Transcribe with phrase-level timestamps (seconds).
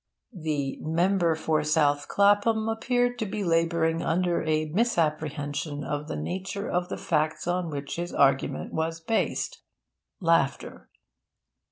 [0.33, 6.67] 'The member for South Clapham appeared to be labouring under a misapprehension of the nature
[6.67, 9.61] of the facts on which his argument was based.'